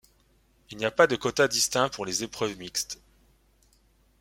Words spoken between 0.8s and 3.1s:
a pas de quotas distincts pour les épreuves mixtes.